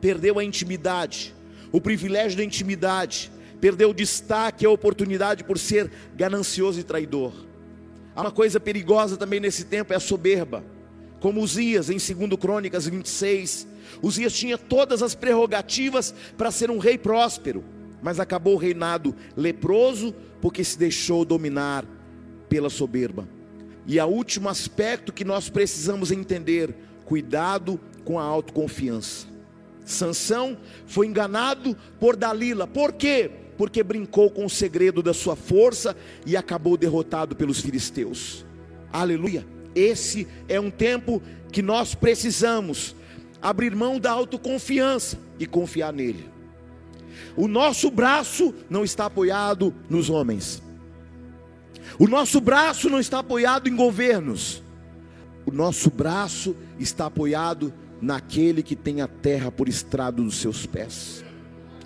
[0.00, 1.34] perdeu a intimidade,
[1.70, 7.32] o privilégio da intimidade, perdeu o destaque, a oportunidade por ser ganancioso e traidor.
[8.14, 10.64] Há uma coisa perigosa também nesse tempo, é a soberba.
[11.20, 13.66] Como Uzias, em 2 Crônicas 26,
[14.02, 17.64] Uzias tinha todas as prerrogativas para ser um rei próspero,
[18.02, 21.84] mas acabou o reinado leproso porque se deixou dominar
[22.48, 23.28] pela soberba.
[23.86, 29.26] E o último aspecto que nós precisamos entender, cuidado com a autoconfiança.
[29.84, 32.66] Sansão foi enganado por Dalila.
[32.66, 33.30] Por quê?
[33.56, 38.44] Porque brincou com o segredo da sua força e acabou derrotado pelos filisteus.
[38.92, 39.46] Aleluia.
[39.74, 42.96] Esse é um tempo que nós precisamos
[43.40, 46.28] abrir mão da autoconfiança e confiar nele.
[47.36, 50.62] O nosso braço não está apoiado nos homens.
[51.98, 54.62] O nosso braço não está apoiado em governos.
[55.46, 61.24] O nosso braço está apoiado naquele que tem a terra por estrado dos seus pés.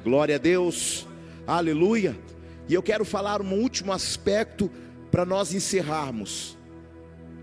[0.03, 1.07] Glória a Deus,
[1.47, 2.17] aleluia.
[2.69, 4.71] E eu quero falar um último aspecto
[5.11, 6.57] para nós encerrarmos: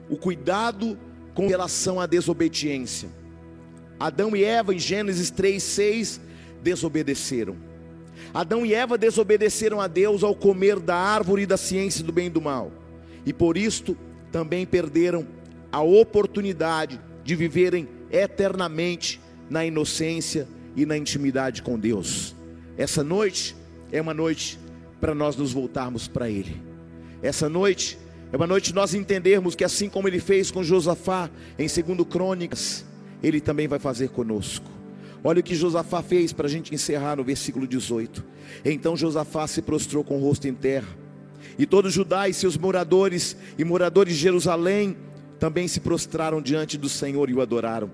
[0.10, 0.98] o cuidado
[1.34, 3.10] com relação à desobediência.
[4.00, 6.20] Adão e Eva, em Gênesis 3,6,
[6.62, 7.56] desobedeceram.
[8.34, 12.30] Adão e Eva desobedeceram a Deus ao comer da árvore da ciência do bem e
[12.30, 12.72] do mal,
[13.26, 13.98] e por isto
[14.32, 15.28] também perderam
[15.72, 22.36] a oportunidade de viverem eternamente na inocência e na intimidade com Deus.
[22.78, 23.56] Essa noite
[23.92, 24.60] é uma noite
[25.00, 26.62] para nós nos voltarmos para Ele.
[27.22, 27.98] Essa noite
[28.32, 32.86] é uma noite nós entendermos que assim como Ele fez com Josafá em segundo Crônicas,
[33.24, 34.70] Ele também vai fazer conosco.
[35.24, 38.24] Olha o que Josafá fez para a gente encerrar no versículo 18.
[38.64, 40.88] Então Josafá se prostrou com o rosto em terra,
[41.58, 44.96] e todos Judá e seus moradores e moradores de Jerusalém
[45.40, 47.90] também se prostraram diante do Senhor e o adoraram.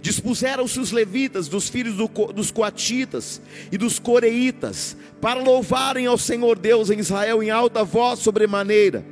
[0.00, 3.40] Dispuseram-se os levitas dos filhos do, dos coatitas
[3.70, 9.04] e dos coreitas para louvarem ao Senhor Deus em Israel em alta voz sobremaneira.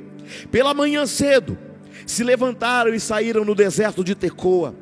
[0.51, 1.57] Pela manhã cedo
[2.05, 4.75] se levantaram e saíram no deserto de Tecoa.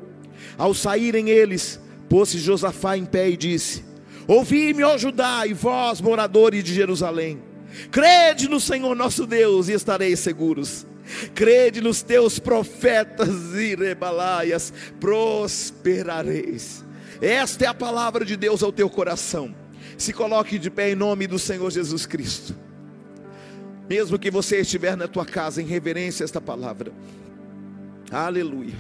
[0.58, 3.84] Ao saírem eles, pôs-se Josafá em pé e disse:
[4.28, 7.42] Ouvi-me, ó Judá, e vós, moradores de Jerusalém,
[7.92, 10.86] crede no Senhor nosso Deus e estareis seguros.
[11.34, 16.84] Crede nos teus profetas e rebalaias, prosperareis.
[17.22, 19.54] Esta é a palavra de Deus ao teu coração.
[19.98, 22.56] Se coloque de pé em nome do Senhor Jesus Cristo.
[23.90, 26.92] Mesmo que você estiver na tua casa em reverência a esta palavra.
[28.12, 28.76] Aleluia.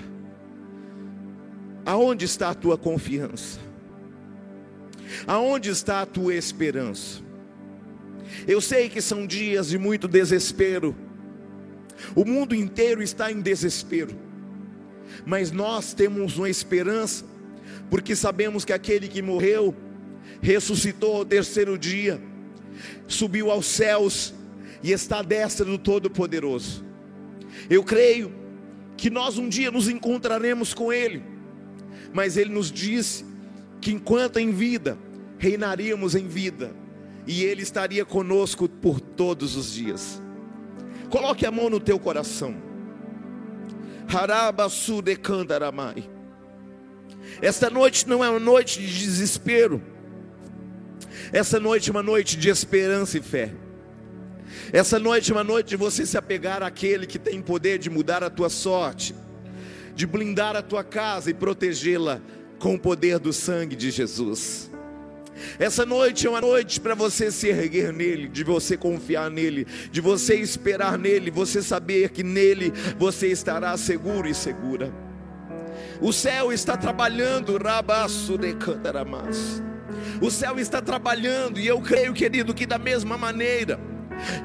[1.86, 3.60] Aonde está a tua confiança?
[5.26, 7.22] Aonde está a tua esperança?
[8.48, 10.96] Eu sei que são dias de muito desespero
[12.16, 14.16] o mundo inteiro está em desespero.
[15.26, 17.26] Mas nós temos uma esperança,
[17.90, 19.76] porque sabemos que aquele que morreu,
[20.42, 22.22] ressuscitou ao terceiro dia,
[23.08, 24.34] subiu aos céus
[24.84, 26.86] e está à destra do Todo-Poderoso.
[27.70, 28.32] Eu creio
[28.96, 31.24] que nós um dia nos encontraremos com Ele,
[32.14, 33.26] mas Ele nos disse
[33.82, 34.98] que enquanto em vida,
[35.38, 36.72] reinaríamos em vida,
[37.26, 40.22] e Ele estaria conosco por todos os dias.
[41.10, 42.56] Coloque a mão no teu coração.
[47.42, 49.82] Esta noite não é uma noite de desespero.
[51.32, 53.54] Essa noite é uma noite de esperança e fé.
[54.74, 58.24] Essa noite é uma noite de você se apegar àquele que tem poder de mudar
[58.24, 59.16] a tua sorte,
[59.96, 62.20] de blindar a tua casa e protegê-la
[62.58, 64.69] com o poder do sangue de Jesus.
[65.58, 70.02] Essa noite é uma noite para você se erguer nele, de você confiar nele, de
[70.02, 74.92] você esperar nele, você saber que nele você estará seguro e segura.
[76.02, 79.62] O céu está trabalhando, rabaço de cantaramas.
[80.22, 83.80] O céu está trabalhando, e eu creio, querido, que da mesma maneira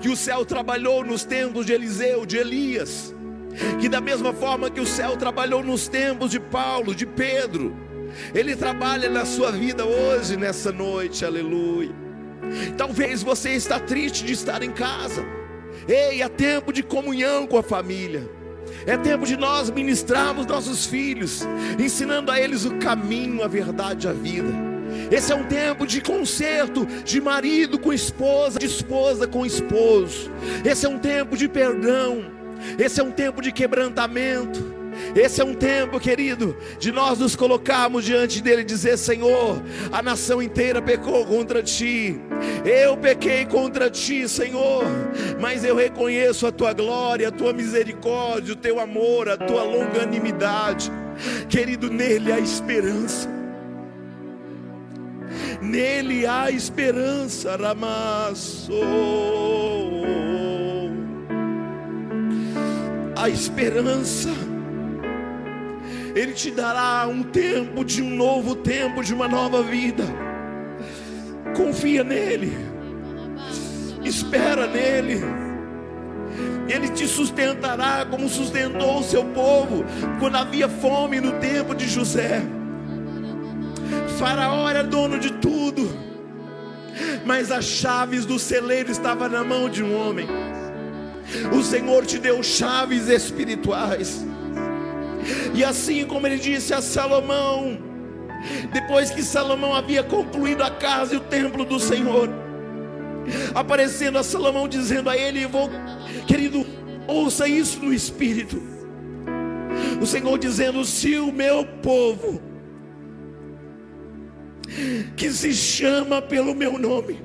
[0.01, 3.15] que o céu trabalhou nos tempos de Eliseu, de Elias,
[3.81, 7.75] que da mesma forma que o céu trabalhou nos tempos de Paulo, de Pedro,
[8.35, 11.95] ele trabalha na sua vida hoje, nessa noite, aleluia.
[12.77, 15.25] Talvez você está triste de estar em casa.
[15.89, 18.29] Ei, é tempo de comunhão com a família.
[18.87, 21.43] É tempo de nós ministrarmos nossos filhos,
[21.79, 24.53] ensinando a eles o caminho, a verdade, a vida.
[25.11, 30.31] Esse é um tempo de conserto de marido com esposa, de esposa com esposo.
[30.65, 32.31] Esse é um tempo de perdão.
[32.79, 34.84] Esse é um tempo de quebrantamento.
[35.15, 40.03] Esse é um tempo, querido, de nós nos colocarmos diante dele e dizer: Senhor, a
[40.03, 42.21] nação inteira pecou contra ti,
[42.65, 44.85] eu pequei contra ti, Senhor,
[45.41, 50.91] mas eu reconheço a tua glória, a tua misericórdia, o teu amor, a tua longanimidade.
[51.49, 53.29] Querido, nele há esperança.
[55.61, 58.73] Nele há esperança, Ramasso.
[63.17, 64.31] A esperança
[66.15, 70.05] ele te dará um tempo de um novo tempo, de uma nova vida.
[71.57, 72.57] Confia nele,
[74.05, 75.21] espera nele.
[76.69, 79.85] Ele te sustentará como sustentou o seu povo
[80.19, 82.43] quando havia fome no tempo de José.
[84.19, 85.91] Faraó era dono de tudo,
[87.27, 90.27] mas as chaves do celeiro estavam na mão de um homem.
[91.53, 94.25] O Senhor te deu chaves espirituais.
[95.55, 97.79] E assim como ele disse a Salomão,
[98.73, 102.29] depois que Salomão havia concluído a casa e o templo do Senhor,
[103.55, 105.71] aparecendo a Salomão dizendo a ele: vou,
[106.27, 106.67] querido,
[107.07, 108.63] ouça isso no espírito.
[110.01, 112.41] O Senhor dizendo: se o meu povo,
[115.17, 117.23] que se chama pelo meu nome,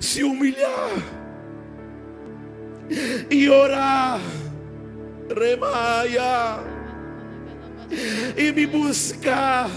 [0.00, 0.90] se humilhar
[3.30, 4.20] e orar,
[5.28, 6.58] remaia
[8.36, 9.70] e me buscar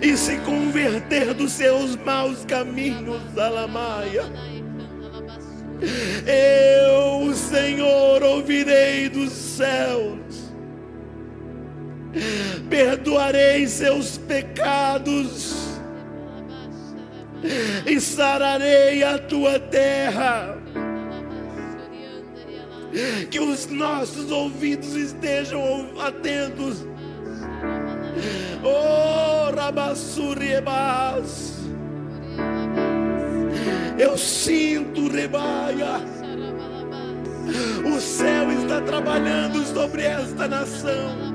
[0.00, 4.24] e se converter dos seus maus caminhos, Alamaia.
[6.26, 10.52] Eu, Senhor, ouvirei dos céus,
[12.68, 15.80] perdoarei seus pecados
[17.86, 20.61] e sararei a tua terra
[23.30, 26.86] que os nossos ouvidos estejam atentos.
[28.62, 31.52] Oh, Rabassuriebas.
[33.98, 36.00] Eu sinto, Rebaia.
[37.84, 41.32] O céu está trabalhando sobre esta nação.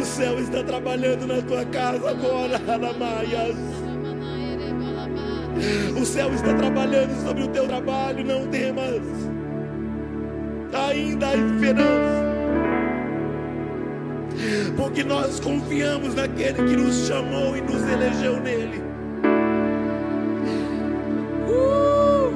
[0.00, 3.91] O céu está trabalhando na tua casa agora, Alamaias.
[6.00, 9.02] O céu está trabalhando sobre o teu trabalho, não temas.
[10.72, 12.22] Ainda há esperança.
[14.76, 18.82] Porque nós confiamos naquele que nos chamou e nos elegeu nele.
[21.46, 22.32] Uh!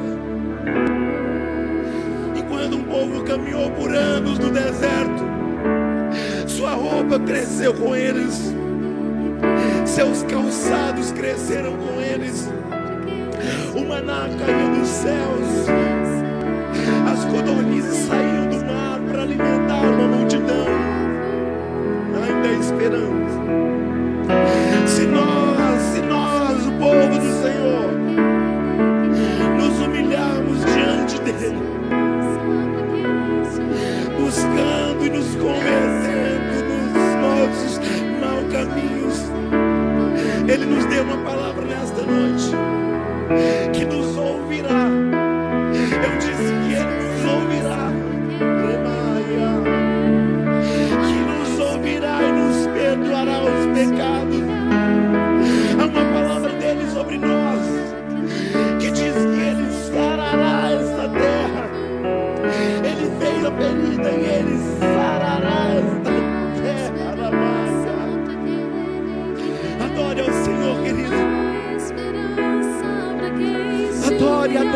[2.36, 5.24] E quando um povo caminhou por anos no deserto,
[6.46, 8.54] sua roupa cresceu com eles,
[9.86, 12.48] seus calçados cresceram com eles
[13.74, 15.66] o maná caiu dos céus,
[17.12, 20.66] as codornizes saíram do mar para alimentar uma multidão.
[22.14, 23.40] Ainda há esperança.
[24.86, 27.92] Se nós, se nós, o povo do Senhor,
[29.58, 31.62] nos humilharmos diante dele,
[34.18, 37.80] buscando e nos convencendo nos nossos
[38.20, 39.30] maus caminhos,
[40.48, 42.56] ele nos deu uma palavra nesta noite
[43.72, 44.85] que nos ouvirá.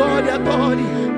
[0.01, 1.10] Adore, adore,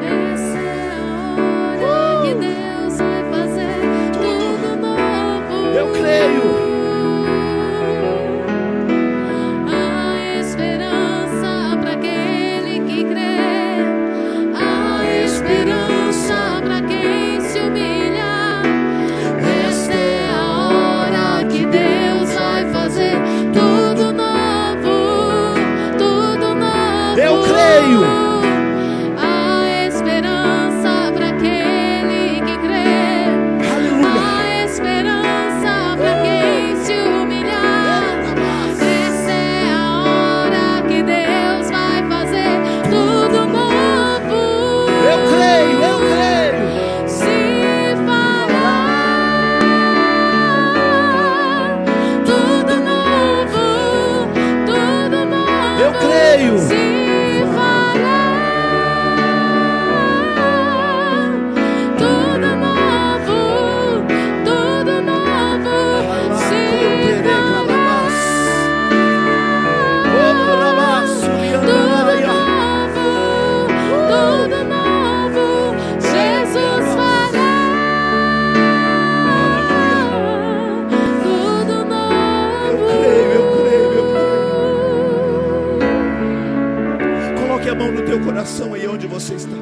[87.73, 89.55] a mão no teu coração aí onde você está.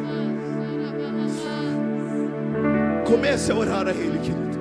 [3.06, 4.52] Comece a orar a Ele, querido.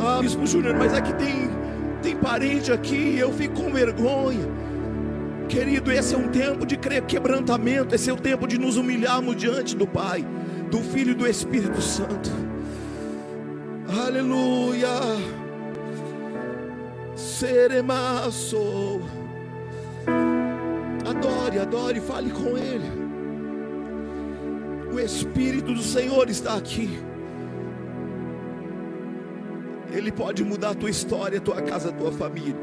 [0.00, 1.48] Ah, Bispo Júnior, mas aqui tem,
[2.02, 4.48] tem parente aqui eu fico com vergonha.
[5.48, 9.76] Querido, esse é um tempo de quebrantamento, esse é o tempo de nos humilharmos diante
[9.76, 10.26] do Pai,
[10.70, 12.30] do Filho e do Espírito Santo.
[13.88, 14.88] Aleluia.
[17.14, 19.00] Seremaço.
[21.18, 22.88] Adore, adore, fale com Ele.
[24.92, 26.96] O Espírito do Senhor está aqui.
[29.90, 32.54] Ele pode mudar a tua história, a tua casa, a tua família.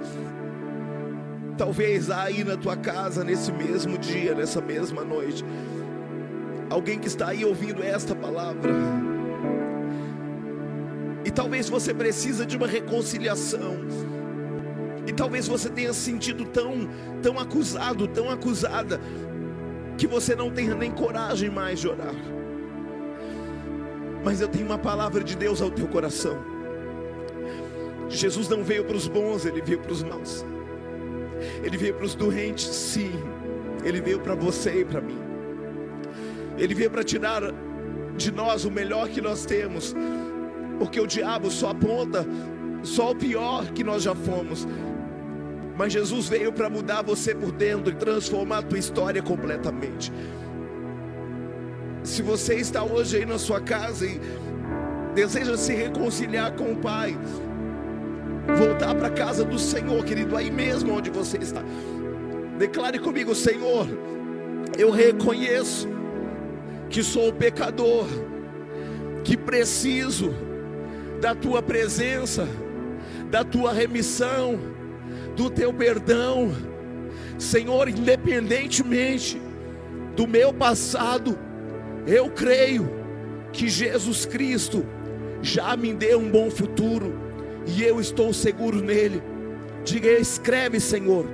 [1.57, 5.43] Talvez aí na tua casa, nesse mesmo dia, nessa mesma noite,
[6.69, 8.71] alguém que está aí ouvindo esta palavra.
[11.25, 13.79] E talvez você precisa de uma reconciliação.
[15.05, 16.87] E talvez você tenha se sentido tão,
[17.21, 18.99] tão acusado, tão acusada,
[19.97, 22.15] que você não tenha nem coragem mais de orar.
[24.23, 26.37] Mas eu tenho uma palavra de Deus ao teu coração.
[28.09, 30.45] Jesus não veio para os bons, ele veio para os maus.
[31.63, 33.11] Ele veio para os doentes, sim.
[33.83, 35.19] Ele veio para você e para mim.
[36.57, 37.41] Ele veio para tirar
[38.15, 39.93] de nós o melhor que nós temos,
[40.79, 42.25] porque o diabo só aponta
[42.81, 44.67] só o pior que nós já fomos.
[45.77, 50.11] Mas Jesus veio para mudar você por dentro e transformar a tua história completamente.
[52.03, 54.21] Se você está hoje aí na sua casa e
[55.13, 57.17] deseja se reconciliar com o Pai,
[58.57, 61.61] voltar para a casa do Senhor, querido, aí mesmo onde você está.
[62.57, 63.87] Declare comigo, Senhor,
[64.77, 65.89] eu reconheço
[66.89, 68.05] que sou pecador,
[69.23, 70.33] que preciso
[71.19, 72.47] da tua presença,
[73.29, 74.74] da tua remissão,
[75.35, 76.51] do teu perdão.
[77.37, 79.41] Senhor, independentemente
[80.15, 81.37] do meu passado,
[82.07, 82.89] eu creio
[83.51, 84.85] que Jesus Cristo
[85.41, 87.13] já me deu um bom futuro
[87.67, 89.21] e eu estou seguro nele.
[89.83, 91.25] Diga, escreve, Senhor,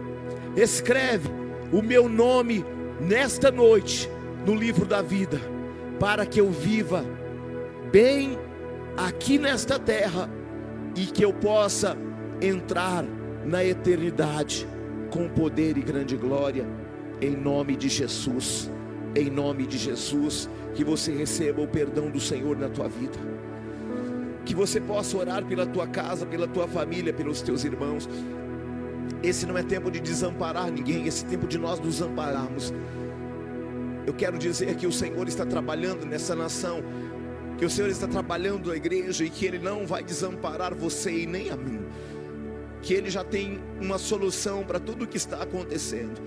[0.55, 1.29] escreve
[1.71, 2.65] o meu nome
[2.99, 4.09] nesta noite
[4.45, 5.39] no livro da vida,
[5.99, 7.05] para que eu viva
[7.91, 8.37] bem
[8.97, 10.29] aqui nesta terra
[10.95, 11.97] e que eu possa
[12.41, 13.05] entrar
[13.45, 14.67] na eternidade
[15.11, 16.65] com poder e grande glória,
[17.21, 18.71] em nome de Jesus.
[19.13, 23.19] Em nome de Jesus, que você receba o perdão do Senhor na tua vida.
[24.45, 28.07] Que você possa orar pela tua casa, pela tua família, pelos teus irmãos.
[29.21, 32.73] Esse não é tempo de desamparar ninguém, esse é tempo de nós nos ampararmos.
[34.07, 36.81] Eu quero dizer que o Senhor está trabalhando nessa nação,
[37.57, 41.27] que o Senhor está trabalhando na igreja e que Ele não vai desamparar você e
[41.27, 41.85] nem a mim.
[42.81, 46.21] Que Ele já tem uma solução para tudo o que está acontecendo.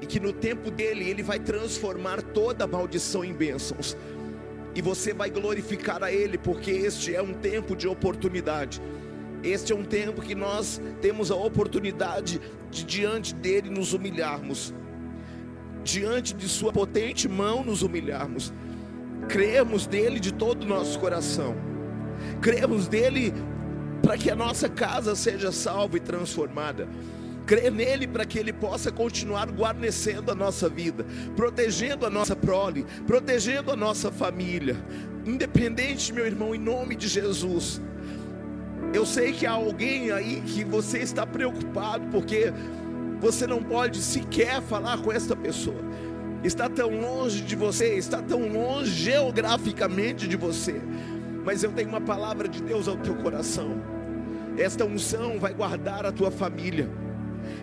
[0.00, 3.96] E que no tempo dele Ele vai transformar toda maldição em bênçãos.
[4.74, 8.80] E você vai glorificar a Ele, porque este é um tempo de oportunidade.
[9.42, 14.72] Este é um tempo que nós temos a oportunidade de diante dele nos humilharmos,
[15.82, 18.52] diante de Sua potente mão nos humilharmos,
[19.28, 21.56] cremos nele de todo o nosso coração,
[22.40, 23.34] cremos nele
[24.02, 26.88] para que a nossa casa seja salva e transformada.
[27.46, 32.86] Crer nele para que ele possa continuar guarnecendo a nossa vida, protegendo a nossa prole,
[33.06, 34.76] protegendo a nossa família.
[35.24, 37.80] Independente, meu irmão, em nome de Jesus.
[38.92, 42.52] Eu sei que há alguém aí que você está preocupado porque
[43.20, 45.80] você não pode sequer falar com esta pessoa.
[46.44, 50.80] Está tão longe de você, está tão longe geograficamente de você.
[51.44, 53.91] Mas eu tenho uma palavra de Deus ao teu coração.
[54.58, 56.88] Esta unção vai guardar a tua família.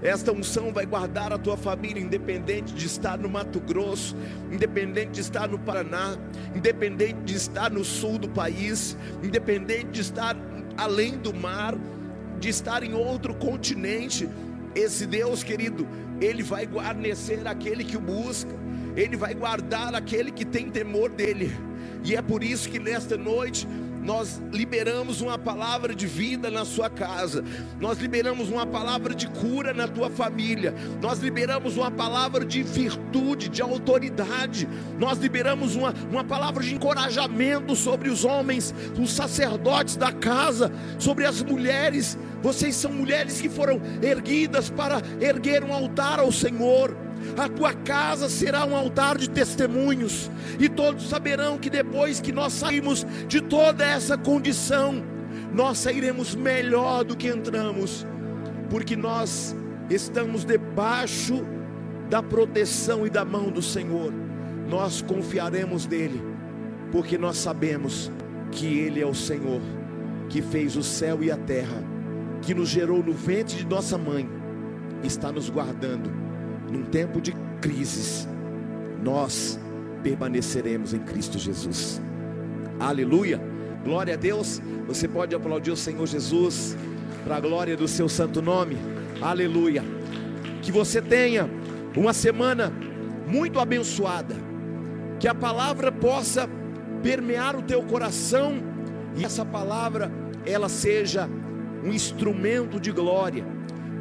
[0.02, 4.16] Esta unção vai guardar a tua família, independente de estar no Mato Grosso,
[4.52, 6.18] independente de estar no Paraná,
[6.56, 10.36] independente de estar no sul do país, independente de estar
[10.78, 11.76] além do mar,
[12.40, 14.30] de estar em outro continente.
[14.76, 15.88] Esse Deus, querido,
[16.20, 18.52] Ele vai guarnecer aquele que o busca,
[18.96, 21.52] Ele vai guardar aquele que tem temor dEle.
[22.04, 23.68] E é por isso que nesta noite
[24.02, 27.44] nós liberamos uma palavra de vida na sua casa,
[27.80, 33.50] nós liberamos uma palavra de cura na tua família, nós liberamos uma palavra de virtude,
[33.50, 40.12] de autoridade, nós liberamos uma, uma palavra de encorajamento sobre os homens, os sacerdotes da
[40.12, 42.18] casa, sobre as mulheres.
[42.42, 46.96] Vocês são mulheres que foram erguidas para erguer um altar ao Senhor
[47.38, 52.54] a tua casa será um altar de testemunhos, e todos saberão que depois que nós
[52.54, 55.04] saímos de toda essa condição,
[55.54, 58.06] nós sairemos melhor do que entramos,
[58.70, 59.56] porque nós
[59.90, 61.46] estamos debaixo
[62.10, 64.14] da proteção e da mão do Senhor,
[64.68, 66.22] nós confiaremos nele,
[66.92, 68.12] porque nós sabemos
[68.52, 69.62] que Ele é o Senhor,
[70.28, 71.84] que fez o céu e a terra,
[72.42, 74.30] que nos gerou no ventre de nossa mãe,
[75.04, 76.29] está nos guardando
[76.70, 78.28] num tempo de crises,
[79.04, 79.60] nós
[80.04, 82.02] permaneceremos em Cristo Jesus.
[82.80, 83.42] Aleluia.
[83.84, 84.62] Glória a Deus.
[84.88, 86.76] Você pode aplaudir o Senhor Jesus
[87.24, 88.78] para a glória do seu santo nome.
[89.22, 89.84] Aleluia.
[90.62, 91.50] Que você tenha
[91.96, 92.72] uma semana
[93.28, 94.36] muito abençoada.
[95.20, 96.50] Que a palavra possa
[97.04, 98.62] permear o teu coração
[99.16, 100.12] e essa palavra
[100.46, 101.30] ela seja
[101.84, 103.46] um instrumento de glória.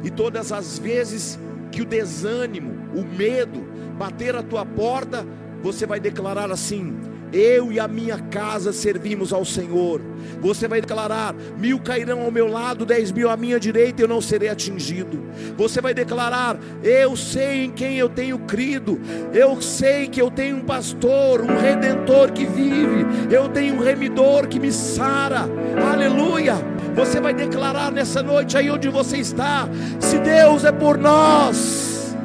[0.03, 1.39] E todas as vezes
[1.79, 3.65] que o desânimo, o medo
[3.97, 5.25] bater a tua porta,
[5.63, 6.93] você vai declarar assim:
[7.31, 10.01] eu e a minha casa servimos ao Senhor.
[10.41, 14.19] Você vai declarar: mil cairão ao meu lado, dez mil à minha direita, eu não
[14.19, 15.23] serei atingido.
[15.55, 18.99] Você vai declarar: eu sei em quem eu tenho crido.
[19.33, 23.05] Eu sei que eu tenho um pastor, um redentor que vive.
[23.31, 25.45] Eu tenho um remidor que me sara.
[25.93, 26.68] Aleluia.
[26.95, 29.67] Você vai declarar nessa noite aí onde você está:
[29.99, 32.15] se Deus é por nós,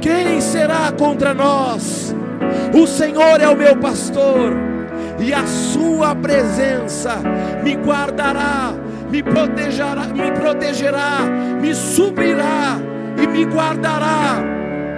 [0.00, 2.14] quem será contra nós?
[2.74, 4.52] O Senhor é o meu pastor,
[5.18, 7.18] e a Sua presença
[7.62, 8.74] me guardará,
[9.10, 11.20] me protegerá, me protegerá,
[11.60, 12.78] me subirá
[13.22, 14.42] e me guardará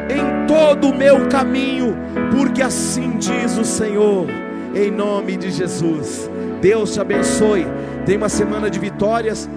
[0.09, 1.97] em todo o meu caminho,
[2.37, 4.27] porque assim diz o Senhor,
[4.75, 6.31] em nome de Jesus.
[6.61, 7.67] Deus te abençoe.
[8.07, 9.51] Tenha uma semana de vitórias.